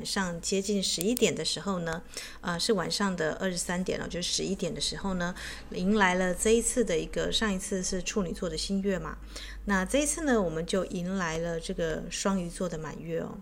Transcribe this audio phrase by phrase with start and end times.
[0.00, 2.02] 晚上接近十一点的时候呢，
[2.40, 5.34] 啊、呃，是晚上的二十三点了，就十一点的时候呢，
[5.72, 9.18] 迎来了这一次的一个，上一次是处女座的新月嘛，
[9.66, 13.36] 那这一次呢，我们就迎来了这个双鱼座的满月哦。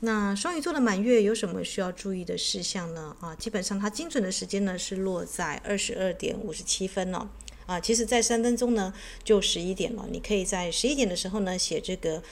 [0.00, 3.16] 那双鱼座的满月有什么需要注意的事项呢？
[3.18, 7.26] 啊，基本上它精准的时间呢是落在二十二点五十七分哦。
[7.64, 8.92] 啊，其实，在三分钟呢，
[9.24, 10.06] 就十一点了。
[10.10, 12.22] 你可以在十一点的时候呢，写这个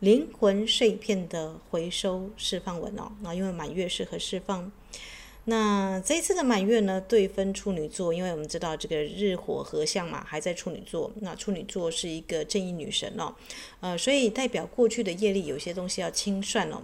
[0.00, 3.12] 灵魂碎片的回收释放文哦。
[3.22, 4.70] 那因为满月适合释放。
[5.44, 11.10] 那这一次的满月呢，对分处女座，因为我们知道这个日火合相嘛，还在处女座。
[11.22, 13.34] 那处女座是一个正义女神哦，
[13.80, 16.82] 呃，所以代表过去的业力有些东西要清算哦。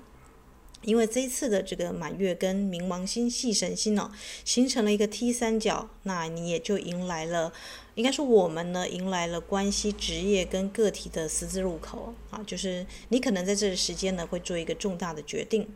[0.85, 4.11] 因为这一次的这个满月跟冥王星、系神星哦，
[4.45, 7.53] 形成了一个 T 三角，那你也就迎来了。
[7.95, 15.69] 应该说，我们呢迎来了关系、职业跟个体的十字路口啊，就是你可能在这个时间呢会做一个重大的决定。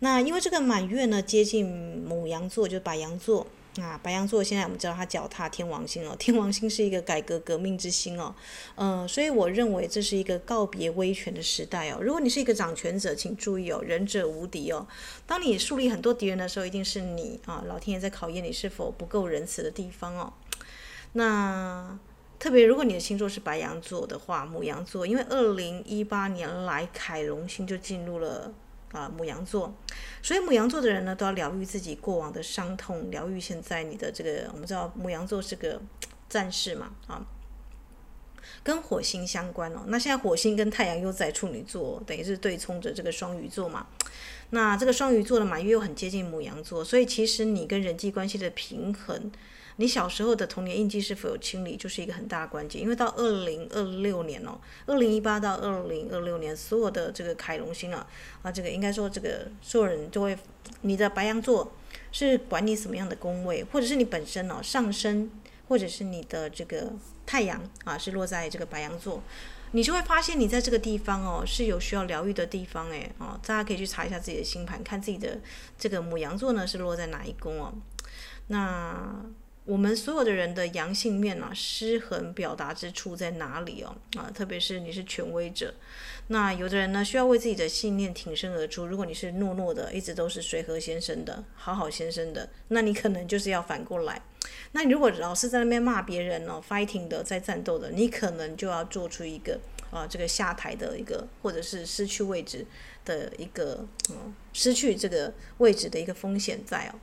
[0.00, 3.46] 那因为这个满月呢接近母羊座，就是白羊座
[3.80, 8.34] 啊，白羊座现在我们知道它脚踏天王星哦，天王星是一个改革革命之星哦，
[8.76, 11.98] 嗯、呃，所以我认为这是一个告别威权的时代哦。
[12.00, 14.86] 如果你是一个掌权者，请注意哦，仁者无敌哦。
[15.26, 20.32] 当你树立很多敌人的时候，一定是你啊，老天爷在考验你是否不够仁慈的地方哦。
[21.14, 21.98] 那
[22.38, 28.52] 特别，如果你的星座是白羊座的话，母羊座，因为二零一八年来凯龙星就进入了
[28.94, 29.74] 啊母羊座，
[30.22, 35.82] 所以母羊座的人呢都要疗愈自己过往的伤痛，疗愈现在你的这个，我们知道母羊座是个
[36.28, 37.26] 战士嘛啊，
[38.62, 39.82] 跟火星相关哦。
[39.88, 43.88] 那现在火星跟太阳又在处女座，等于是对冲着这个双鱼座嘛。
[44.50, 49.32] 那这个双鱼座的满月又很接近母羊座，所以其实你跟人际关系的平衡。
[49.76, 52.80] 你小时候的童年印记是否有清理，就是一个很大的关键。
[52.80, 58.06] 因为到二零二六年哦，二零一八到二零二六年，所有的这个凯龙星啊，
[58.42, 60.38] 啊，这个应该说这个所有人就会，
[60.82, 61.72] 你的白羊座
[62.12, 65.28] 是管你什么样的宫位，或者是你本身哦上升，
[65.66, 66.92] 或者是你的这个
[67.26, 69.20] 太阳啊是落在这个白羊座，
[69.72, 75.40] 你就会发现你在这个地方哦是有需要疗愈的地方诶哦，大家可以去查一下自己的星盘，看自己的
[75.76, 77.74] 这个母羊座呢是落在哪一宫哦，
[78.46, 79.24] 那。
[79.64, 83.96] 我们所有的人的阳性面啊，失衡表达之处在哪里哦？
[84.18, 85.72] 啊，特别是你是权威者，
[86.26, 88.84] 那有的人呢需要为自己的信念挺身而出。
[88.84, 94.20] 如果你是懦弱的，一直都是随和先生的，好好先生的，那你可能就是要反过来。
[94.72, 99.58] 那如果老是在那边骂别人哦，fighting 的在战斗的，你可能就要做出一个
[99.90, 102.66] 啊这个下台的一个，或者是失去位置
[103.06, 107.00] 的一个，嗯，失去这个位置的一个风险在哦。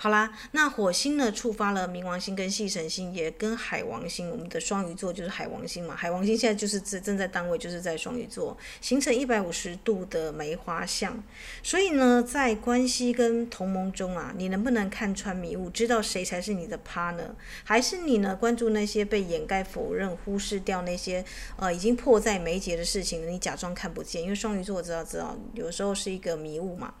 [0.00, 5.96] 好啦，那火星呢触发了冥王星跟系神星，也跟海王星，我们的双鱼座就是海王星嘛。
[5.96, 11.20] 海王星现在就是正正在单位，就是在双鱼座，形成一百五十度的梅花相。
[11.64, 17.30] 所以呢，在关系跟同盟中啊，你能不能看穿迷雾，知道谁才是你的 partner？
[17.64, 21.24] 还是你呢关注那些被掩盖、否认、忽视掉那些
[21.56, 24.22] 呃已经迫在眉睫的事情，你假装看不见？
[24.22, 26.94] 因为双鱼座我知道知道，有时候是一个迷雾嘛。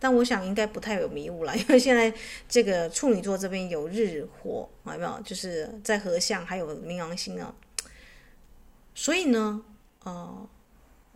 [0.00, 2.12] 但我想应该不太有迷雾了，因为现在
[2.48, 5.20] 这个处女座这边有日火，有没有？
[5.24, 7.54] 就是在合相，还有冥王星啊。
[8.94, 9.62] 所以呢，
[10.04, 10.48] 呃，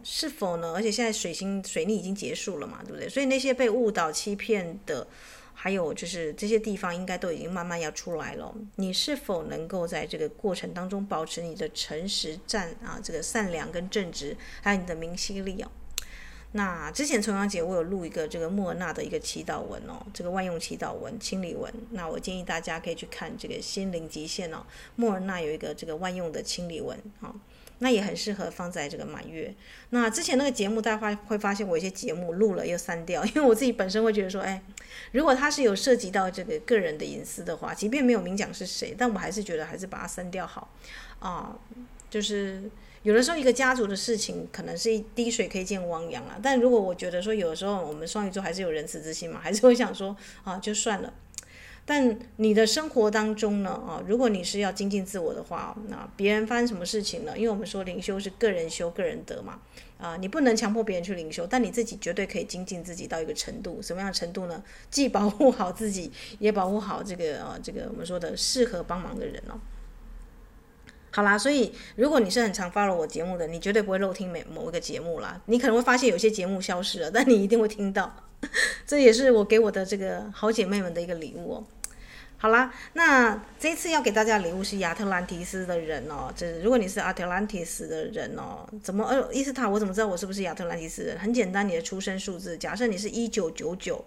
[0.02, 0.72] 是否呢？
[0.74, 3.08] 而且现在水星水逆已经结束了嘛，对不对？
[3.08, 5.06] 所以那些被误导、欺骗的，
[5.54, 8.54] 还有就是这些地方，应该都已经慢慢要出来了。
[8.76, 15.70] 你是否能够在这个过程当中保持你的诚实、善啊，这个善良跟正直，还有你的明晰力啊？
[16.54, 21.72] 那之前重阳节我有录一个这个莫尔纳的一个祈祷文哦，这个万用祈祷文、清理文。
[21.92, 24.58] 那我建议大家可以去看这个心灵极限哦，
[24.96, 27.34] 莫尔纳有一个这个万用的清理文啊、
[27.78, 29.54] 那也很适合放在这个满月。
[29.90, 34.62] 那之前那个节目大家会发现我一些节目录了又删掉，因为我自己本身会觉得说，哎，
[35.12, 40.68] 如果它是有涉及到这个个人的隐私的话，即便没有明讲是谁，但我还是觉得还是把它删掉好
[41.18, 41.58] 啊，
[42.10, 42.70] 就是。
[43.02, 46.38] 有的时候，一个家族的事情可能是一滴水可以见汪洋啊。
[46.42, 51.12] 但如果我觉得说，有的时候我们双鱼座还是有仁慈之心嘛，还是会想说啊，就算了。
[51.84, 57.36] 但你的生活当中呢，啊，如果你是要精进自我的话，那别人发生什么事情呢？
[57.36, 59.60] 因为我们说灵修是个人修个人得嘛，
[59.98, 63.82] 啊，你不能强迫别人去灵修，但你自己绝对可以精进自己到一个程度。
[63.82, 64.62] 什么样的程度呢？
[64.92, 69.58] 既保护好自己，也保护好这个啊，这个我们说的适合帮忙的人哦。
[71.14, 75.38] 好啦，所以如果你是很常 follow 我节目的，你绝对不会漏听每某一个节目啦。
[75.44, 78.16] 你可能会发现有些节目消失了，但你一定会听到。
[78.86, 81.64] 这也是我给我的这个好姐妹们的一个礼物哦。
[82.38, 86.32] 好啦，那这次要给大家的礼物是亚特兰提斯的人哦。
[86.34, 89.68] 就是如果你是亚特兰提斯的人哦，怎么呃伊斯塔？
[89.68, 91.18] 我怎么知道我是不是亚特兰提斯人？
[91.18, 92.56] 很简单，你的出生数字。
[92.56, 94.04] 假设你是一九九九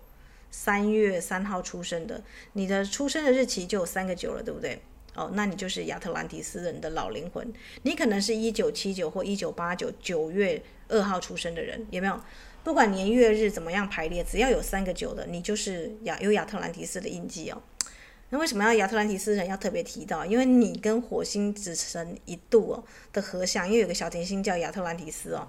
[0.50, 2.22] 三月三号出生的，
[2.54, 4.81] 你的出生的日期就有三个九了，对不对？
[5.16, 7.52] 哦，那你就是亚特兰提斯人的老灵魂。
[7.84, 12.20] 你可能是一九七九或一九八九九月二号出生的人，有没有？
[12.64, 17.62] 不管年月日怎么样排列，只要有三个九的，你就是亚有亚特兰提斯的印记哦。
[18.32, 20.26] 那为什么要亚特兰提斯人要特别提到？
[20.26, 22.84] 因为你跟火星只成一度哦
[23.14, 25.48] 的合相，因为有个小行星叫亚特兰提斯哦。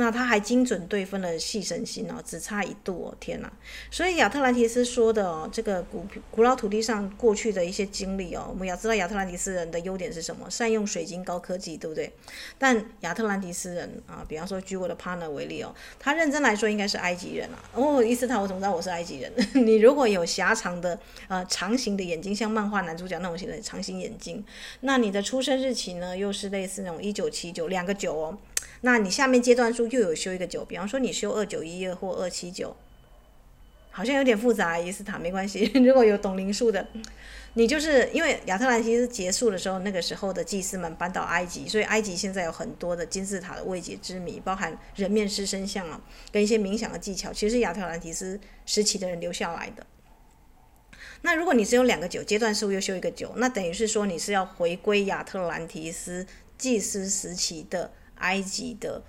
[0.00, 3.52] 那他还精准对分了细神星哦，只差一度哦，天哪！
[3.90, 10.48] 所以亚特兰提斯说的哦，这个古古老土地上过去的一些经历哦，我们要知道亚特兰提斯人的优点是什么？
[10.48, 12.12] 善用水晶、高科技，对不对？
[12.56, 17.58] 但亚特兰提斯人啊，比方说举我的 partner 为例哦，他认真来说应该是埃及人啊。
[17.74, 19.32] 哦，伊斯塔，我怎么知道我是埃及人？
[19.66, 20.96] 你如果有狭长的
[21.26, 24.44] 呃长形的眼睛，像漫画男主角那种型的长形眼睛，
[24.82, 28.38] 那你的出生日期呢，又是类似那种一九七九两个九哦。
[28.82, 32.76] 那你下面阶段数又有修一个九，比方说你修二九一二或二七九，
[33.90, 35.64] 好像有点复杂，伊斯塔没关系。
[35.84, 36.86] 如果有懂灵数的，
[37.54, 46.00] 你就是因为亚特兰提斯结束的时候，那个时候的祭司们搬到埃及，所以埃及现在有很多的金字塔的未解之谜，包含人面狮身像啊，
[46.30, 49.84] 跟一些冥想的技巧，其实亚特兰提斯时期的人留下来的。
[51.22, 56.24] 那如果你只有两个九，阶段数又修一个九，那等于是说你是要回归亚特兰提斯
[56.56, 57.90] 祭司时期的。
[58.18, 59.02] 埃及的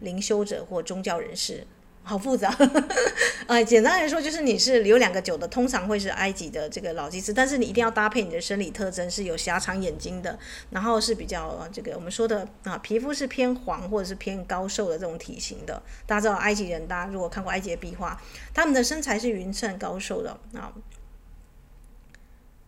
[0.00, 1.66] 灵修者或宗教人士，
[2.02, 2.54] 好复杂。
[3.46, 10.38] 呃，简单来说，就是你是有两个九的，通常会是埃及的这个老祭司，但是你一定要搭配你的生理特征，是有狭长眼睛的，
[10.70, 15.80] 然后是比较这个我们说的啊，皮肤是偏黄或者是偏高瘦的这种体型的。
[16.06, 18.20] 大家知道埃及人，大家如果看过埃及的壁画，
[18.52, 20.72] 他们的身材是匀称高瘦的啊。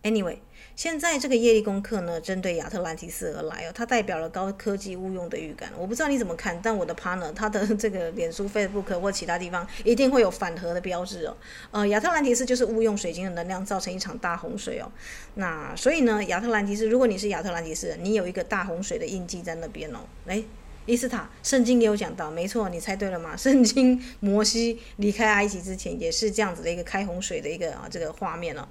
[0.03, 0.39] Anyway。
[0.79, 5.69] 现在这个业力功课呢，针对亚特兰提斯而来哦，它代表了高科技误用的预感。
[5.77, 11.35] 我不知道你怎么看，但我的 partner 他的这个脸书、Facebook 或其他地方一定会有反核的标志哦。
[11.71, 14.89] 呃，亚特兰提斯就是误用水晶的能量，造成一场大洪水哦。
[15.33, 19.99] 那所以呢，亚特兰提斯，如果你是亚特兰提斯，你有一个大洪水的印记在那边哦。
[20.27, 20.45] 诶，
[20.85, 23.35] 伊斯塔，圣经也有讲到，没错，你猜对了吗？
[23.35, 28.65] 圣经摩西离开埃及之前，也是这样子的一个开洪水的一个啊这个画面哦。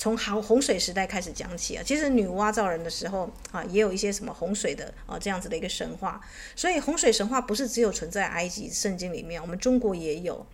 [0.00, 6.18] 从洪洪水时代开始讲起啊，其实女娲造人的时候啊，也有一些什么洪水的啊这样子的一个神话。
[6.56, 10.46] 所以洪水神话不是只有存在埃及圣经里面，我们中国也有。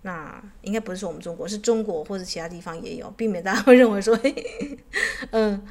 [0.00, 4.78] 那应该不是说我们中国，是中国或者其他地方也有，避免大家会认为说，嘿嘿
[5.32, 5.62] 嗯，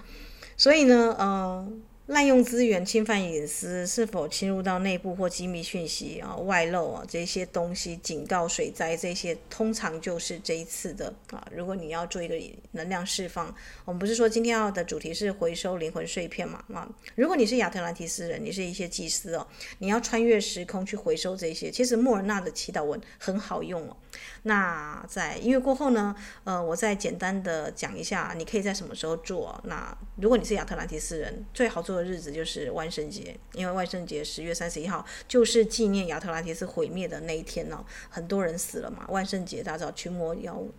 [0.56, 1.82] 所以呢，嗯。
[2.08, 11.46] 滥用资源、侵犯隐私，是否侵入到内部或机密讯息啊、外漏啊这些东西，警告水灾这些，通常就是这一次的啊。
[11.52, 12.40] 如果你要做一个
[12.72, 16.64] 能量释放，我们不是说今天要的主题是回收灵魂碎片嘛？
[16.74, 19.46] 啊，如果你是亚特兰提斯人，你是一些祭司哦，
[19.80, 21.70] 你要穿越时空去回收这些。
[21.70, 23.98] 其实莫尔纳的祈祷文很好用哦。
[24.44, 29.60] 那在音乐过后呢，呃，我再简单的讲一下，你可以在什么时候做。
[29.66, 39.06] 那如果你是亚特兰提斯人，最好做的日子就是万圣节，因为万圣节十月三十一号就是纪念亚特兰提斯毁灭的那一天呢，很多人死了嘛。
[39.10, 40.72] 万圣节大家知道群魔妖物。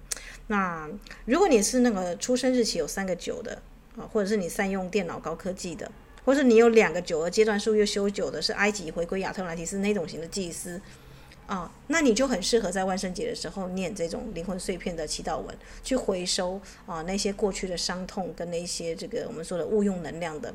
[0.47, 0.89] 那
[1.27, 3.61] 如果你是那个出生日期有三个九的
[3.97, 5.91] 啊，或者是你善用电脑高科技的，
[6.25, 10.81] 或者你有两个九，而阶段数又修九的，是埃及回归亚特兰提斯那种型的祭司。
[11.49, 20.55] 啊、那你就很适合在万圣节的时候念这种灵魂碎片的祈祷文，去回收啊那些过去的伤痛跟那些这个我们说的误用能量的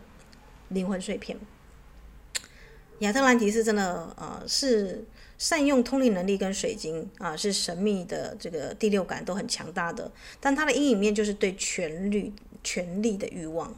[0.69, 1.35] 灵魂碎片。
[2.99, 5.03] 亚特兰提斯真的呃是
[5.39, 12.31] 善用通灵能力跟水晶啊，是神秘的这个第六感都很强大的，但它的阴影面就是对权力
[12.63, 13.73] 权力的欲望。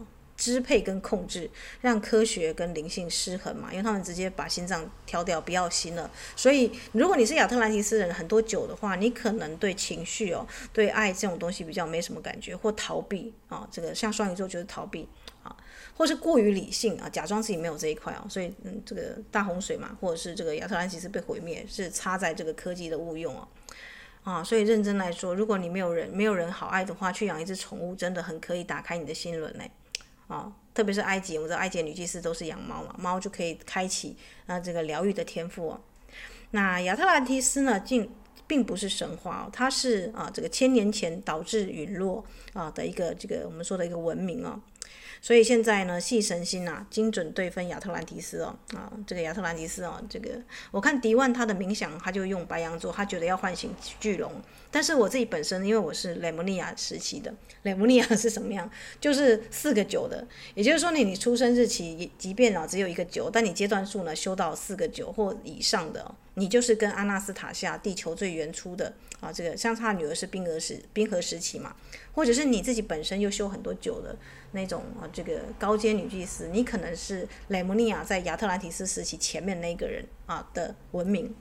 [0.45, 1.49] 支配跟控制，
[1.81, 6.09] 让科学跟灵性失衡嘛，因为他们直接把心脏挑掉，不要心了。
[6.35, 15.09] 所以，如果你是亚特兰提斯人很多久的话，你可能对情绪哦，对爱这种东西比较没什么感觉，或逃避啊、这个像双鱼座就是逃避
[15.41, 15.55] 啊，
[15.97, 18.29] 或是过于理性啊，假装自己没有这一块哦。
[18.29, 23.47] 所以，嗯，这个大洪水嘛，或者是这个亚特兰提斯被毁灭，是插在这个科技的误用哦。
[24.23, 29.63] 啊，所以认真来说，如果你没有人没有人好爱的话，去养一只宠物真的很可以打开你的心轮呢。
[30.27, 34.17] 啊，特别是埃及，我们知道埃及女祭司都是养猫嘛，猫就可以开启
[34.47, 35.81] 啊这个疗愈的天赋哦。
[36.51, 38.09] 那亚特兰蒂斯呢，竟
[38.47, 44.59] 并不是神话哦，它是啊这个千年前导致陨落啊的一个这个我们说的一个文明哦。
[45.25, 50.39] 所以现在呢，系神星啊，精准对分亚特兰蒂斯哦，啊，这个亚特兰蒂斯哦，这个
[50.69, 54.31] 我看迪万他的冥想，他就用白羊座，他觉得要唤醒巨龙。
[54.69, 58.69] 但是我自己本身，因为我是雷姆尼亚时期的，雷姆尼亚是什么样？
[59.01, 71.75] 就是四个九的，也就是说你你出生日期，即便啊只有一个九，但你阶段数呢修到四个九或以上的，你就是跟阿纳斯塔夏地球最原初的啊，这个相差女儿是冰河时冰河时期嘛，
[72.13, 74.15] 或者是你自己本身又修很多久的。
[74.51, 81.35] 那种啊，这个高阶女祭司，你可能是雷姆尼亚在亚特兰提斯时期前面那个人啊的文明，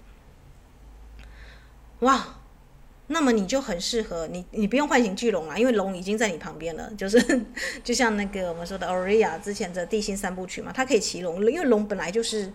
[2.01, 2.41] 哇，
[3.07, 7.41] 那么你就很适合你，你不用唤醒巨龙了，因为龙已经在你旁边了，就是
[7.85, 12.53] 就像那个我们说的奥瑞亚之前的地心三部曲嘛，它可以骑龙，因为龙本来就是。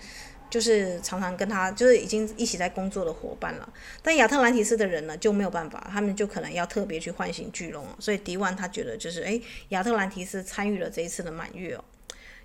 [0.50, 11.84] 就是常常跟他就是已经一起在工作的伙伴了，但亚特兰提斯的人呢就没有办法，他们就可能要特别去唤醒巨龙，所以迪万他觉得就是诶，亚特兰提斯参与了这一次的满月哦，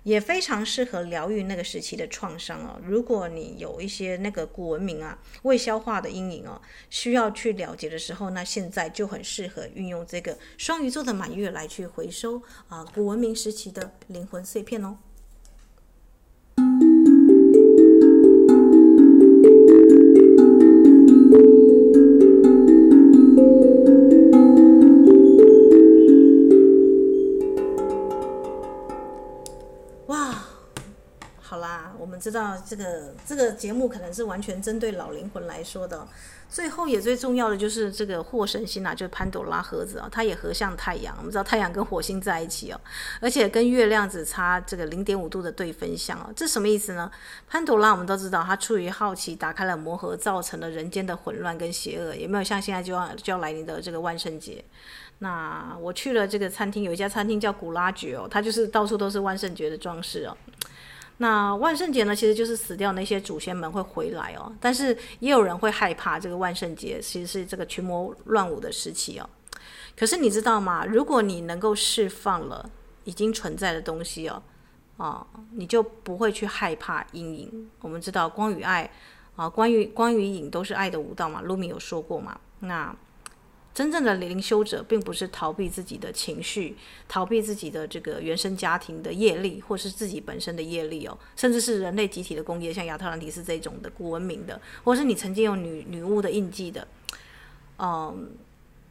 [0.03, 2.79] 也非常适合疗愈那个时期的创伤哦。
[2.83, 14.97] 如果你有一些那个古文明啊未消化的阴影哦，需要去了结的时候，那现在就很适合运用这个双鱼座的满月来去回收啊古文明时期的灵魂碎片哦。
[32.25, 36.07] 知道这个这个节目可能是完全针对老灵魂来说的，
[36.49, 41.15] 最后也最重要的就是这个祸神星啊，就是潘朵拉盒子啊，它也合向太阳。
[41.19, 42.81] 我们知道太阳跟火星在一起哦，
[43.21, 47.11] 而且跟月亮只差这个零点五度的对分相哦，这什么意思呢？
[47.47, 52.15] 潘朵拉我们都知道，它出于好奇打开了魔盒，造成了人间的混乱跟邪恶。
[52.15, 54.65] 有没有像现在就要就要来临的这个万圣节？
[55.19, 60.35] 那我去了这个餐厅，有一家餐厅叫古拉爵哦，它就是到处都是万圣节的装饰哦。
[61.17, 69.29] 那万圣节呢，其实就是死掉那些祖先们会回来哦，但是也有人会害怕这个万圣节，其实是这个群魔乱舞的时期哦。
[69.95, 70.85] 可是你知道吗？
[70.85, 72.69] 如果你能够释放了
[73.05, 74.43] 已经存在的东西哦，
[74.97, 77.69] 哦，你就不会去害怕阴影。
[77.79, 78.91] 我们知道光与爱
[79.35, 82.95] 啊，关于光与影都是爱的舞蹈嘛，露米有说过嘛，那。
[83.75, 86.77] 真正的灵修者，并不是逃避自己的情绪，
[87.09, 96.87] 逃避自己的这个原生家庭的业力，或是自己本身的业力哦，甚至是人类集体的工业，像亚特兰蒂斯这种的古文明的，或是你曾经有女女巫的印记的，
[97.77, 98.31] 嗯，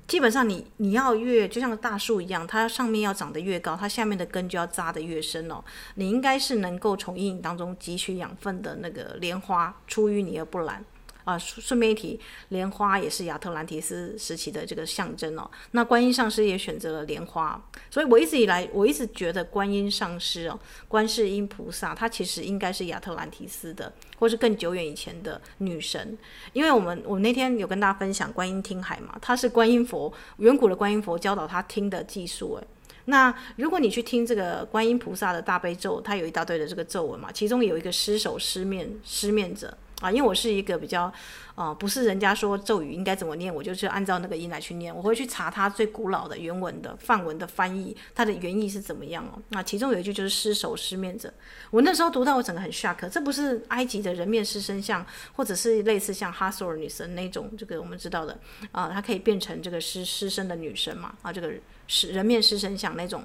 [0.07, 5.65] 基本上你你要越就像大树一样，它上面要长得越高，它下面的根就要扎得越深哦。
[5.95, 10.85] 你应该是能够从阴影当中汲取养分的那个莲花，出淤泥而不染。
[11.25, 15.51] 啊，顺便一提，莲花也是亚特兰提斯时期的这个象征哦。
[15.71, 26.17] 那观音上师也选择了莲花，所以我一直以来，我一直觉得观音上师哦，观世音菩萨，她其实应该是亚特兰提斯的，或是更久远以前的女神。
[26.53, 32.67] 因为我们我那天有跟大家分享观音听海嘛，她是观音佛，远古的观音佛教导她听的技术诶。
[33.07, 39.77] 那如果你去听这个观音菩萨的大悲咒，它有一大堆的这个咒文嘛，其中有一个失手失面失面者。
[40.05, 41.11] 啊，因为我是一个比较，
[41.55, 44.95] 呃，不是人家说咒语应该怎么念，我就去按照那个音来去念。
[44.95, 49.41] 我会去查它最古老的原文的范文的翻译，它的原意是怎么样哦。
[49.49, 51.33] 那其中有一句就是“失手失面者”，
[51.73, 58.39] 我那时候读到我整个很 shock，这不是埃及的人面狮身像，或者是类似像哈索尔女神那种，这个我们知道的
[58.73, 61.15] 啊，它可以变成这个狮狮身的女神嘛？
[61.23, 61.51] 啊，这个
[61.87, 63.25] 是人面狮身像那种。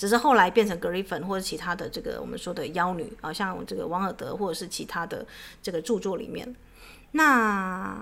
[0.00, 5.26] 只是后来变成格里芬或者其他的这个我们说的妖女啊，像这个王尔德或者是其他的
[5.62, 6.56] 这个著作里面，
[7.10, 7.94] 那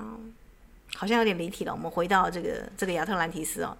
[0.94, 1.72] 好像有点离题了。
[1.72, 3.76] 我们回到这个这个亚特兰提斯啊，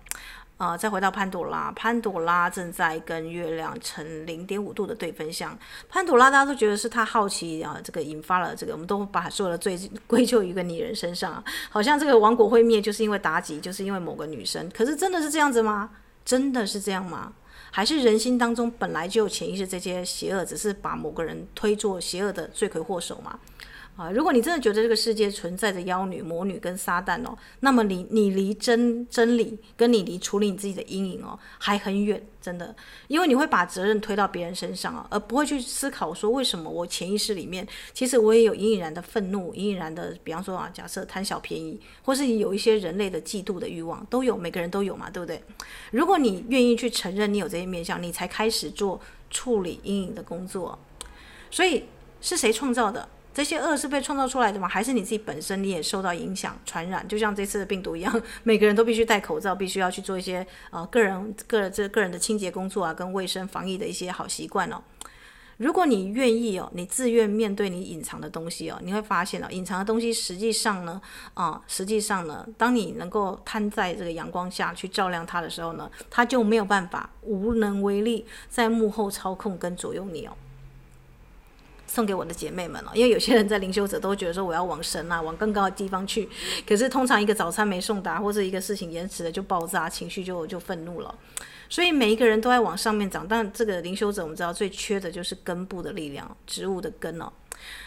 [0.57, 5.57] 啊，再回到潘朵拉，潘朵拉正在跟月亮成零点五度的对分相。
[5.89, 14.69] 潘朵拉大家都觉得是他好奇啊，这个引发了这个，我们都把所有的罪 归咎于一个女人身上，好像这个王国会灭就是因为妲己，就是因为某个女生。
[14.71, 15.91] 可是真的是这样子吗？
[16.25, 17.33] 真的是这样吗？
[17.71, 23.39] 还是人心当中本来就潜意识，这些邪恶只是把某个人推作邪恶的罪魁祸首嘛？
[23.99, 32.73] 啊，如果你真的觉得这个世界存在着妖女、魔女跟撒旦哦，那么你你离真真理跟你离处理你自己的阴影哦还很远，真的，
[33.09, 45.43] 因为你会把责任推到别人身上啊，而不会去思考说为什么我潜意识里面其实我也有隐隐然的愤怒、隐隐然的，比方说啊，假设贪小便宜，或是有一些人类的嫉妒的欲望，都有，每个人都有嘛，对不对？
[45.91, 50.79] 如果你愿意去承认你有这些面向，你才开始做处理阴影的工作。
[51.51, 51.83] 所以
[52.21, 53.09] 是谁创造的？
[53.39, 54.67] 这些恶是被创造出来的吗？
[54.67, 57.07] 还是你自己本身你也受到影响传染？
[57.07, 64.83] 就像这次的病毒一样， 每个人都必须戴口罩，必须要去做一些呃个人个人这个个人的清洁工作啊，跟卫生防疫的一些好习惯哦。
[65.59, 71.01] 如果你愿意哦，你自愿面对你隐藏的东西哦，你会发现哦，隐藏的东西实际上呢，
[71.35, 80.33] 啊，实际上呢，当你能够摊在这个阳光下去照亮它的时候呢，它就没有办法无能为力在幕后操控跟左右你哦。
[81.89, 86.29] 送给我的姐妹们了，因为有些人在灵修者都觉得说我要往神啊， 往更高的地方去，
[86.65, 91.13] 可是通常一个早餐没送达或者一个事情延迟了就爆炸，情绪就就愤怒了。
[91.71, 97.33] 所以每一个人都在往上面长，但这个灵修者我们知道最缺的就是根部的力量，植物的根哦。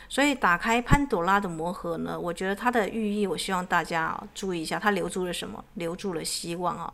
[0.10, 5.64] 所以打开潘朵拉的魔盒呢，我觉得它的寓意，我希望大家啊注意一下，它留住了什么？
[5.76, 6.94] 留住了希望啊，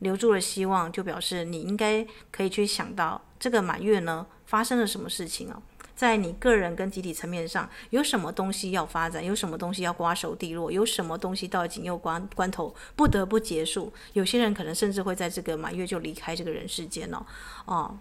[0.00, 5.60] 留住了希望，就表示你应该可以去想到这个满月呢发生了什么事情啊。
[6.02, 9.24] 在你个人跟集体层面上，有什么东西要发展？
[9.24, 10.68] 有什么东西要瓜熟蒂落？
[10.68, 13.92] 有什么东西到紧要关关头不得不结束？
[14.12, 17.24] 有些人可能甚至会在这个满月就离开这个人世间了。
[17.66, 17.96] 哦，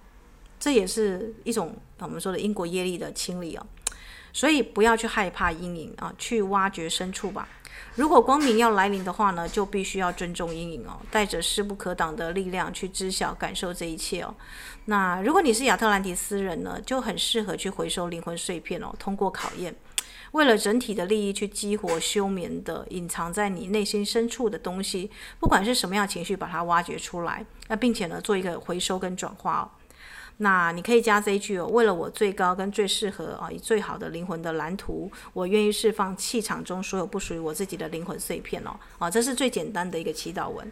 [0.59, 3.63] 这也是一种我们说的因果业力的清理哦。
[4.33, 7.47] 所以不要去害怕阴影啊，去挖掘深处吧。
[7.95, 14.33] 如果光明要来临的话呢，就必须要尊重阴影哦，带着势不可挡的力量去知晓、感受这一切哦。
[14.85, 19.75] 那如果你是亚特兰提斯人呢，就很适合去回收灵魂碎片哦，通过考验，
[20.31, 29.69] 为了整体的利益去激活休眠的隐藏在你内心深处的东西，不管是什么样情绪，把它挖掘出来，那并且呢，做一个回收跟转化哦。
[30.37, 38.75] 那你可以加这一句哦，为了我最高跟最适合啊，以最好的灵魂的蓝图，我愿意释放气场中所有不属于我自己的灵魂碎片哦。
[38.97, 40.71] 啊，这是最简单的一个祈祷文。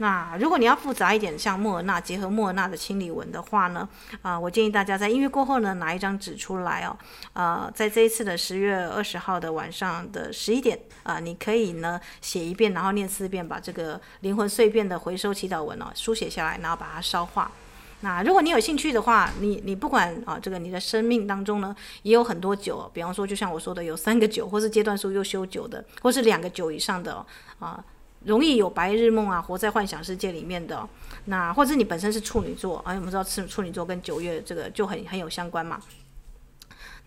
[0.00, 3.88] 那如果你要复杂一点，像莫尔纳结合莫尔纳的清理文的话呢，
[4.22, 6.96] 啊，我建议大家在音乐过后呢，拿一张纸出来哦，
[7.32, 17.50] 呃，在这一次的十月二十号的晚上的十一点啊，你可以呢写一遍，然后念四遍，把这个灵魂碎片的回收祈祷文哦书写下来，然后把它烧化。
[18.00, 27.24] 那如果你有兴趣的话，你你不管啊，这个你的生命当中呢，也有很多九，比方说就像我说的，有三个九，或是阶段数又修九的，或是两个九以上的
[27.58, 27.84] 啊，
[28.24, 30.88] 容易有白日梦啊，活在幻想世界里面的，
[31.24, 35.80] 那或者你本身是处女座哎，我们知道处处女座跟九月这个就很很有相关嘛。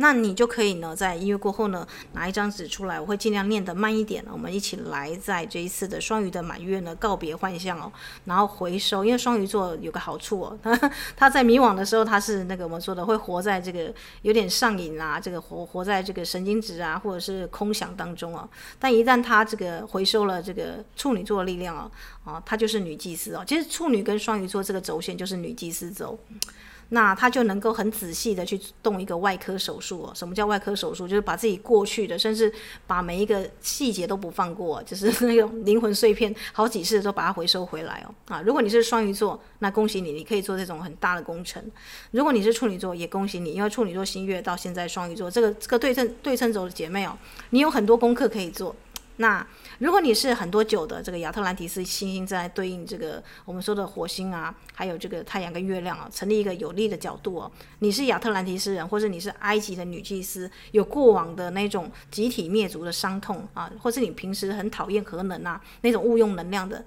[0.02, 4.26] 那你就可以呢，在音乐过后呢，拿一张纸出来，我会尽量念得慢一点。
[4.32, 7.92] 我们一起来在这一次的双鱼的满月呢，告别幻象哦，
[8.26, 9.06] 然后回收。
[9.06, 18.50] 因为双鱼座有个好处哦，他 他在迷惘的时候，他是那个我们说的会活在这个有点上瘾啊，这个活活在这个神经质啊，或者是空想当中哦。
[18.80, 21.92] 但一旦他这个回收了这个处女座的力量哦，
[22.26, 23.44] 啊，他就是女祭司哦。
[23.46, 26.18] 其实处女跟双鱼座这个轴线就是女祭司轴。
[26.94, 30.12] 那他就能够很仔细的去动一个外科手术哦。
[30.14, 31.08] 什么叫外科手术？
[31.08, 32.52] 就是把自己过去的，甚至
[32.86, 38.14] 把每一个细节都不放过，就是那种灵魂碎片，好几次都把它回收回来哦。
[38.34, 41.64] 啊，如果你是双鱼座，那恭喜你，你可以做这种很大的工程。
[42.12, 47.18] 如果你是处女座，也恭喜你，因为处女座新月到现在双鱼座这个这个对称对称轴的姐妹哦，
[47.52, 48.76] 你有很多功课可以做。
[49.18, 49.46] 那
[49.82, 57.52] 如果你是很多久的这个亚特兰提斯星星在对应这个我们说的火星啊，还有这个太阳跟月亮啊，成立一个有利的角度哦。
[57.80, 66.86] 你是亚特兰提斯人，或者你是埃及的女祭司，有过往的那种集体灭族的伤痛啊，或是你平时很讨厌核能啊那种误用能量的，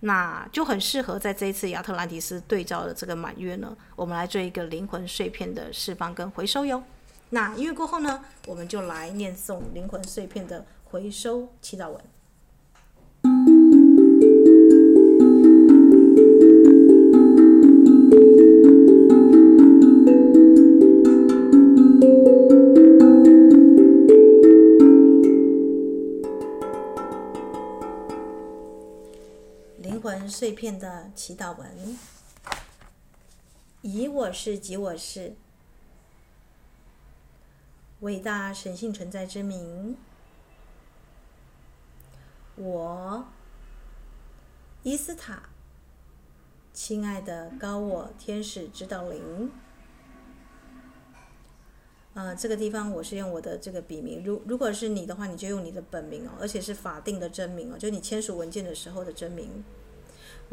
[0.00, 6.82] 那就很适合在这一次亚特兰提斯对照的这个满月呢，我们来做一个灵魂碎片的释放跟回收哟。
[7.30, 10.66] 那音乐过后呢，我们就来念诵灵魂碎片的。
[10.94, 12.13] 回收祈祷文。
[30.28, 31.98] 碎片的祈祷文，
[33.82, 35.34] 以我是及我是，
[38.00, 39.96] 伟大神性存在之名。
[42.56, 43.26] 我，
[44.82, 45.50] 伊斯塔，
[46.72, 49.50] 亲爱的高我天使指导灵，
[52.14, 59.64] 呃，这个地方我是用我的这个笔名，如如果是你的话，你就用你的本名哦，而且是法定的真名哦，就你签署文件的时候的真名。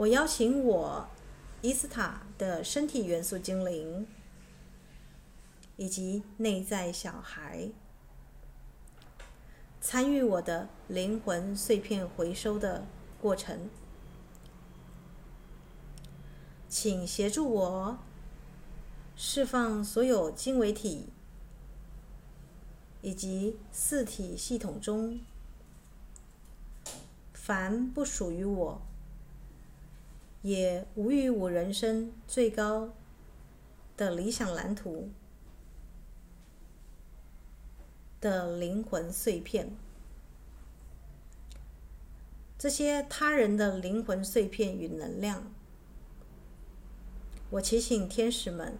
[0.01, 1.07] 我邀请我
[1.61, 4.07] 伊斯塔的身体元素精灵，
[5.77, 7.69] 以及内在小孩。
[9.79, 12.87] 参与我的灵魂碎片回收的
[13.21, 13.69] 过程，
[16.67, 17.99] 请协助我
[19.15, 21.09] 释放所有经纬体
[23.03, 25.19] 以及四体系统中，
[27.33, 28.81] 凡不属于我，
[30.41, 32.93] 也无与我人生最高
[33.95, 35.09] 的理想蓝图
[38.19, 39.75] 的灵魂碎片，
[42.57, 45.51] 这些他人的灵魂碎片与能量，
[47.51, 48.77] 我祈请天使们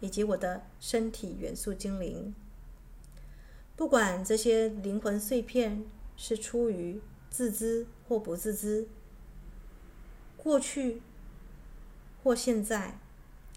[0.00, 2.34] 以及我的身体元素精灵。
[3.76, 5.84] 不管这些灵魂碎片
[6.16, 8.86] 是出于自知或不自知，
[10.42, 11.00] 过去
[12.24, 12.98] 或现在，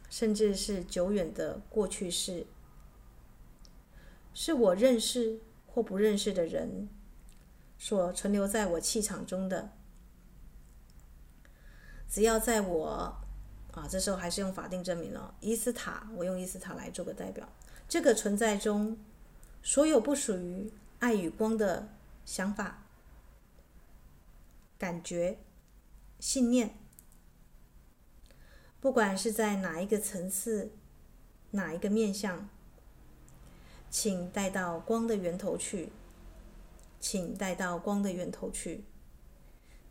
[0.08, 2.46] 甚至是久远的过去式，
[4.36, 6.88] 是我认识或不认识的人
[7.80, 9.72] 所存留在我气场中的，
[12.08, 13.18] 只要在我
[13.72, 17.50] 啊，这时候还是用法定证明了伊斯塔，我用伊斯塔来做个代表，
[17.90, 18.96] 这个存在中。
[19.64, 21.90] 所有不属于爱与光的
[22.24, 22.84] 想法、
[24.78, 25.40] 感觉、
[26.20, 26.78] 信念，
[28.80, 30.72] 不管是在哪一个层次、
[31.52, 32.50] 哪一个面向，
[33.90, 35.90] 请带到光的源头去，
[37.00, 38.84] 请带到光的源头去，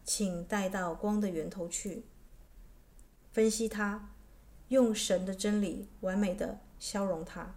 [0.04, 2.04] 请带到光的源头去，
[3.32, 4.10] 分析它，
[4.68, 7.54] 用神的真理完美的消融它。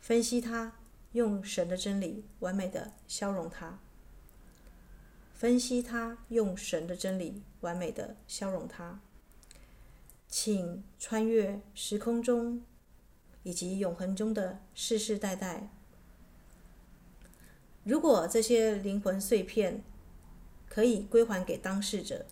[0.00, 0.76] 分析它，
[1.12, 3.78] 用神的真理完美的消融它。
[5.40, 9.00] 分析它，用神的真理完美的消融它。
[10.28, 12.60] 请穿越时空中
[13.42, 15.70] 以及永恒中的世世代代。
[17.84, 19.82] 如果这些灵魂碎片
[20.68, 22.26] 可以归还给当事者，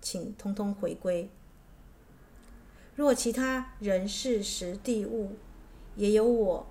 [0.00, 1.28] 请通通回归。
[2.96, 5.36] 若其他人事时地物
[5.96, 6.66] 也有我。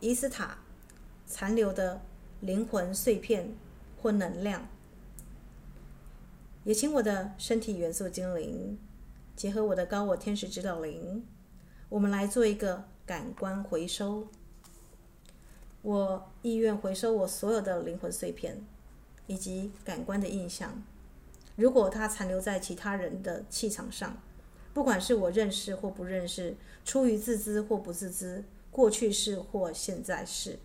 [0.00, 0.56] 伊斯塔
[1.26, 2.00] 残留的
[2.40, 3.54] 灵魂碎片
[4.00, 4.66] 或能量，
[6.68, 8.78] 也请我的身体元素精灵
[9.34, 11.26] 结合我的高我天使指导灵，
[11.88, 14.28] 我们来做一个感官回收。
[15.80, 18.62] 我意愿回收我所有的灵魂碎片
[19.26, 20.82] 以及感官的印象。
[21.56, 24.20] 如果它残留在其他人的气场上，
[24.74, 26.54] 不管是我认识或不认识，
[26.84, 28.44] 出于自知或不自知。
[28.70, 30.58] 过去式或现在式，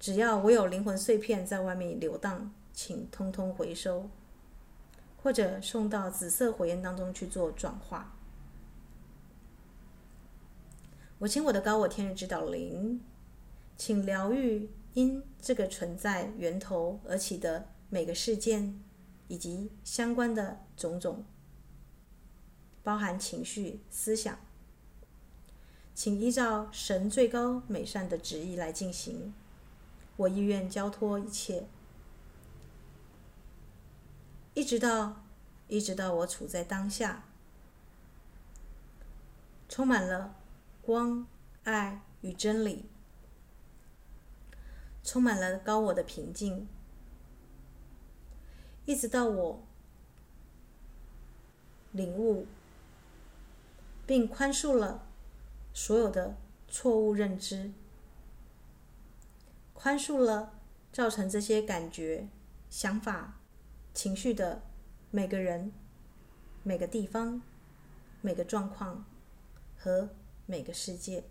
[0.00, 4.08] 只要我有灵魂碎片在外面游荡，请通通回收，
[5.24, 8.14] 或者送到紫色火焰当中去做转化。
[11.18, 13.00] 我请我的高我天日指导灵，
[13.78, 18.78] 请疗愈因这个存在源头而起的每个事件
[19.26, 21.24] 以及相关的种种，
[22.82, 24.38] 包含情绪、思想。
[25.94, 29.32] 请依照神最高美善的旨意来进行。
[30.16, 31.66] 我意愿交托一切，
[34.54, 35.24] 一直到，
[35.68, 37.24] 一直到我处在当下，
[39.68, 40.36] 充满了
[40.80, 41.26] 光、
[41.64, 42.88] 爱与真理，
[45.02, 46.68] 充满了高我的平静，
[48.86, 49.62] 一直到我
[51.92, 52.46] 领悟
[54.06, 55.06] 并宽恕了。
[55.76, 56.36] 所有的
[56.68, 57.72] 错误认知，
[59.72, 60.52] 宽恕了
[60.92, 62.28] 造成这些感觉、
[62.70, 63.40] 想法、
[63.94, 64.60] 情绪的
[65.12, 65.72] 每个人、
[66.64, 67.40] 每个地方、
[68.20, 69.06] 每个状况
[69.78, 70.10] 和
[70.46, 71.22] 每个世界。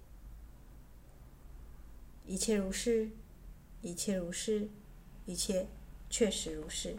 [2.25, 3.11] 一切如是，
[3.81, 4.69] 一切如是，
[5.25, 5.67] 一切
[6.09, 6.95] 确实如是。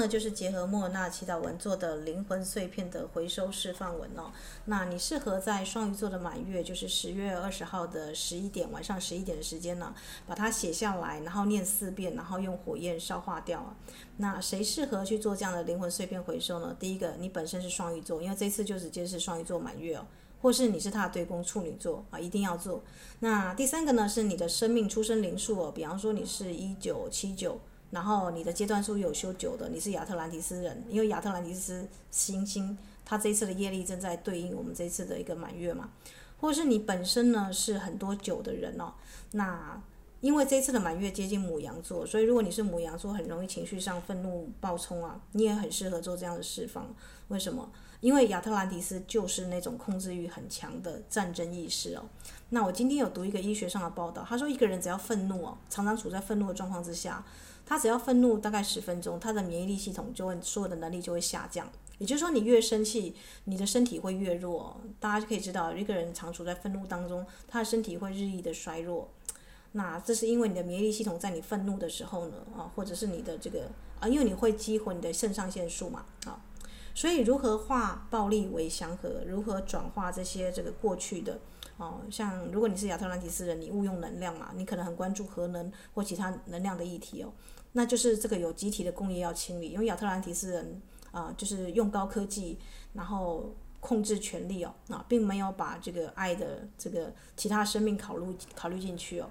[0.00, 4.32] 呢，就是结合莫那祈祷文做的灵魂碎片的回收释放文哦。
[4.64, 9.94] 那你适合在双鱼座的满月，就是十月二十号的十一点，晚上十一点的时间呢，
[10.26, 13.76] 把它写下来，然后念四遍，然后用火焰烧化掉啊。
[14.16, 16.74] 那谁适合去做这样的灵魂碎片回收呢？
[16.80, 20.06] 第一个，你本身是双鱼座，因为这次就直接是双鱼座满月哦，
[20.40, 22.82] 或是你是他的对宫处女座啊，一定要做。
[23.18, 27.60] 那第三个呢，是你的生命出生灵数哦，比方说你是一九七九。
[27.90, 35.90] 然后你的阶段数有修九的，你是亚特兰提斯人，因为亚特兰提斯星星，它这一次的业力正在对应我们这一次的一个满月嘛，
[36.40, 38.92] 或者是你本身呢是很多九的人哦，
[39.32, 39.82] 那
[40.20, 46.94] 因为这次的满月接近母羊座，所以如果你是母羊座，很容易情绪上愤怒暴冲啊，你也很适合做这样的释放。
[47.28, 47.70] 为什么？
[48.00, 52.04] 因为亚特兰提斯就是那种控制欲很强的战争意识哦。
[52.50, 57.24] 那我今天有读一个医学上的报道，他说一个人只要愤怒哦，常常处在愤怒的状况之下，
[57.70, 61.70] 他只要愤怒大概十分钟，他的免疫力系统就会所有的能力就会下降。
[61.98, 64.76] 也就是说，你越生气，你的身体会越弱。
[64.98, 69.08] 大家就可以知道，一个人常处在愤怒当中，他的身体会日益的衰弱。
[69.70, 76.42] 那这是因为你的免疫力系统在你愤怒的时候呢，啊，或者是你的这个啊，因为你会激活你的肾上腺素嘛，啊，
[76.92, 81.38] 所以如何化暴力为祥和，如何转化这些这个过去的，
[81.76, 87.32] 哦，像如果你是亚特兰提斯人，你误用能量嘛，你可能很关注核能或其他能量的议题哦，
[87.72, 90.80] 那就是这个有机体的工业要清理，因为亚特兰提斯人
[91.10, 92.58] 啊，就是用高科技，
[92.94, 99.30] 然后控制权力哦，啊，并没有把这个爱的这个其他生命考虑考虑进去哦。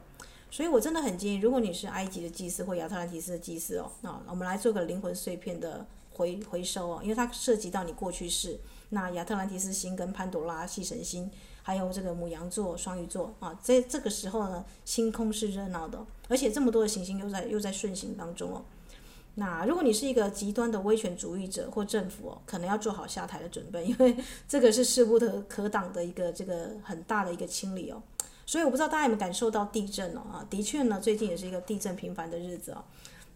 [0.52, 8.60] 所以，我真的很建议，如果你是埃及的祭司或亚特兰提斯的祭司哦，那我们来做个灵魂碎片的回回收哦，因为它涉及到你过去式。
[8.90, 11.30] 那亚特兰提斯星跟潘朵拉系神星，
[11.62, 18.64] 还有这个母羊座、双鱼座啊，在这个时候呢，星空是热闹的，而且这么多的行星又在又在顺行当中哦。
[19.36, 24.16] 那如果你是一个极端的威权主义者或政府哦，可能要做好下台的准备，因为
[24.48, 28.02] 这个是势不得可挡的一个这个很大的一个清理哦。
[28.46, 32.84] 所以我不知道大家有没有感受到地震哦啊，的确呢，最近也是一个地震频繁的日子哦。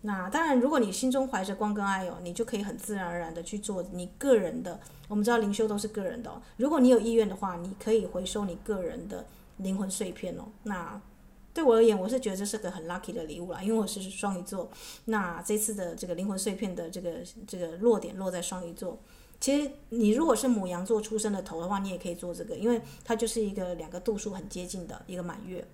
[0.05, 4.77] 那当然，如果你心中怀着光跟爱哦，你就可以很自然而然的去做你个人的。
[5.07, 9.25] 我们知道灵修都是个人的哦，如果你有意愿的话，你可以回收你个人的
[9.57, 10.43] 灵魂碎片哦。
[10.63, 11.01] 那
[11.53, 14.69] 对我而言，我是觉得这是个很 lucky 的礼物啦，因为我是双鱼座。
[15.05, 17.11] 那这次的这个灵魂碎片的这个
[17.47, 18.99] 这个落点落在双鱼座。
[19.39, 25.65] 其实你如果是母羊座出生的头的话，你也可以做这个，因为它就是一个两个度数很接近的一个满月。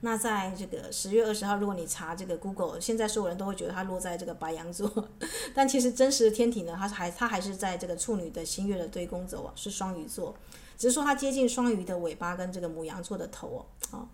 [0.00, 5.08] 那在这个十月二十号，如果你查这个 Google，现在所有人都会觉得它落在这个白羊座，
[5.54, 10.34] 但其实真实的天体呢，它还它还是在这个处女的新月的对宫走啊，是双鱼座，
[10.76, 14.08] 只是说它接近双鱼的尾巴跟这个母羊座的头哦，啊。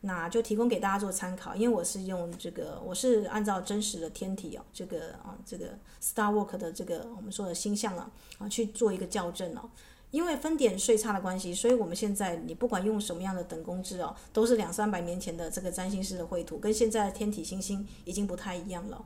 [0.00, 9.68] 那就提供给大家做参考，因为我是用这个，我是按照真实的天体哦，这个啊，这个 Star Walk 的这个我们说的星象啊，啊去做一个校正哦。
[10.10, 19.04] 因为分点岁差的关系，所以我们现在你不管用什么样的等宫制哦，都是两三百年前的这个占星师的绘图，跟现在的天体星星已经不太一样了。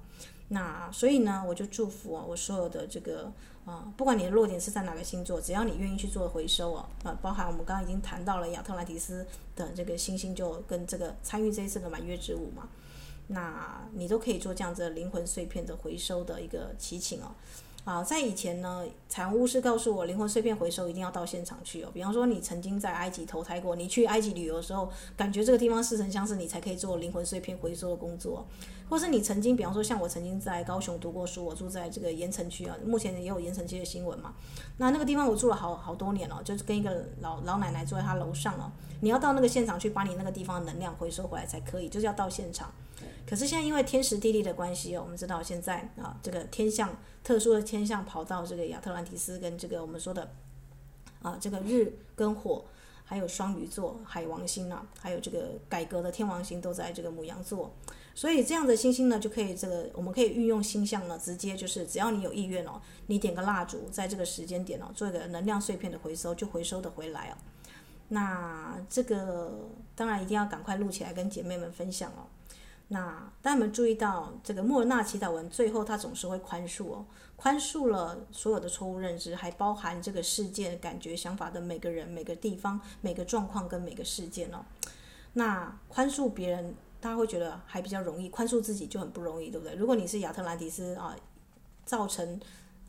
[0.49, 3.33] 那所以呢，我就祝福啊，我所有的这个
[3.65, 12.69] 啊，不管你的落点是在哪个星座，只要你愿意去做回收啊，啊，包含我们刚刚已经谈到了亚特兰提斯的这个星星，就跟这个参与这一次的满月之舞嘛，
[13.29, 17.33] 那你都可以做这样子的灵魂碎片的回收的一个祈请哦。
[17.85, 21.91] 啊，在以前呢，财务是告诉我，灵魂碎片回收一定要到现场去哦。
[21.93, 28.47] 比方说，你曾经在埃及投胎过，你去埃及旅游的时候，感觉这个地方似曾相识，你才可以做灵魂碎片回收的工作。
[28.89, 34.35] 或是你曾经，比方说像我曾经在高雄读过书，我住在这个盐城区啊，目前也有盐城区的新闻嘛。
[34.77, 38.71] 那那个地方我住了好好多年了，就是跟一个老老奶奶住在她楼上哦。
[39.01, 42.71] 你要到那个现场去，把你那个地方的能量回收回来才可以，就是要到现场。
[43.27, 50.31] 可是现在因为天时地利的关系哦，我们知道现在啊，这个天象特殊的天象跑到这个亚特兰提斯跟这个我们说的
[51.23, 52.65] 啊，这个日跟火，
[53.05, 57.73] 还有双鱼座海王星啊，还有这个改革的天王星都在这个牡羊座，
[58.15, 67.35] 所以这样的星星呢，就可以这个我们可以运用星象呢，直接就是只要你有意愿哦，你点个蜡烛，在这个时间点哦，做一个能量碎片的回收，就回收的回来哦。
[68.09, 72.29] 那这个当然一定要赶快录起来跟姐妹们分享哦。
[72.89, 84.63] 那大家有注意到，这个莫尔纳祈祷文最后他总是会宽恕哦，宽恕了所有的错误认知，还包含这个世界感觉、想法的每个人、每个地方、每个状况跟每个事件哦。
[85.33, 89.75] 那宽恕别人，大家会觉得还比较容易，宽恕自己就很不容易，对不对？
[89.75, 91.15] 如果你是亚特兰蒂斯啊，
[91.85, 92.41] 造成。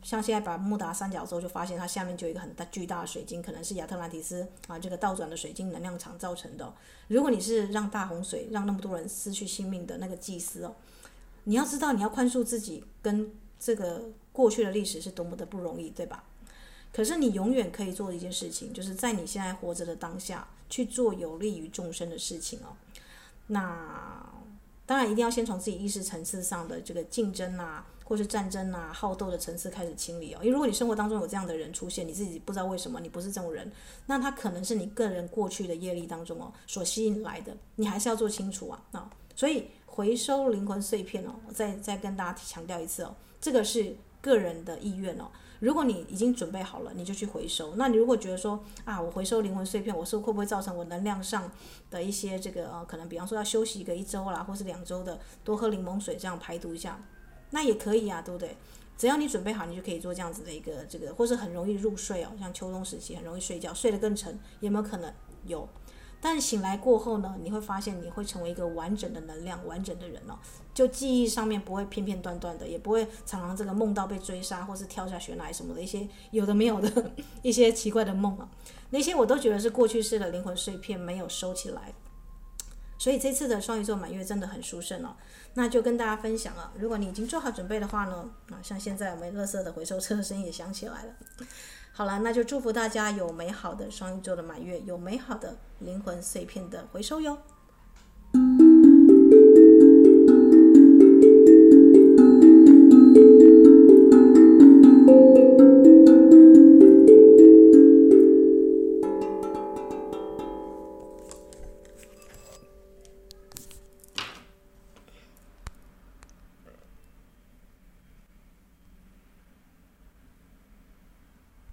[0.05, 6.73] 像现在把穆达三角洲就发现它下面就有一个很大巨大的水晶，可能是亚特兰蒂斯啊这个倒转的水晶能量场造成的。
[7.07, 10.75] 如果你是让大洪水让那么多人失去性命的那个祭司哦，
[11.45, 16.25] 你要知道你要宽恕自己跟这个过去的历史是多么的不容易，对吧？
[16.91, 22.75] 可是你永远可以做的一件事情，就是在你现在活着的当下去做有利于众生的事情哦。
[23.47, 24.29] 那
[24.85, 27.85] 当然一定要先从自己意识层次上的这个竞争啊。
[28.05, 33.71] 或是战争啊、好斗的层次开始清理哦，因为如果你生活当中有这样的人出现，你自己不知道为什么你不是这种人，
[34.05, 39.09] 那他可能是你个人过去的业力当中哦所吸引来的，你还是要做清楚啊啊！
[39.37, 45.31] 所以回收灵魂碎片哦，我再再跟大家强调一次哦，这个是个人的意愿哦。
[45.63, 47.75] 如果你已经准备好了，你就去回收。
[47.77, 51.49] 那你如果觉得说啊，我回收灵魂碎片，我是会不会造成我能量上
[51.89, 57.01] 的一些这个呃，可能比方说要休息一个一周啦，或是两周的，多喝柠檬水这样排毒一下，
[57.51, 58.57] 那也可以啊，对不对？
[58.97, 65.13] 只要你准备好，你就可以做这样子的一个这个，或是很容易入睡哦，像秋冬时期很容易睡觉，睡得更沉，有没有可能？
[65.45, 65.65] 有。
[66.25, 70.39] 但醒来过后呢，你会发现你会成为一个完整的能量、完整的人哦。
[70.73, 77.11] 就记忆上面不会片片段段的，也不会常常这个梦到被追杀或是跳下悬崖什么的一些有的没有的
[77.43, 78.49] 一些奇怪的梦啊。
[78.89, 81.93] 那些我都觉得是过去式的灵魂碎片没有收起来。
[82.97, 85.13] 所以这次的双鱼座满月真的很殊胜哦。
[85.55, 91.13] 那就跟大家分享了，如果你已经做好准备的话呢，啊，像现在我们乐色的回收车的声音也响起来了。
[91.95, 97.37] 好了那就祝福大家有美好的双鱼座的满月有美好的灵魂碎片的回收哟。